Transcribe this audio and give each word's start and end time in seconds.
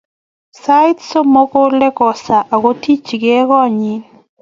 Sait 0.61 0.97
somok 1.09 1.47
kole 1.51 1.87
kosa 1.99 2.37
akotikchikei 2.53 3.43
konyi 3.49 3.93